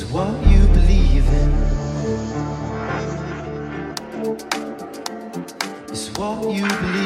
is 0.00 0.04
what 0.12 0.46
you 0.46 0.64
believe 0.68 1.26
in. 1.26 1.50
Is 5.90 6.10
what 6.16 6.54
you 6.54 6.68
believe 6.68 6.97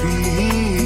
feel. 0.00 0.77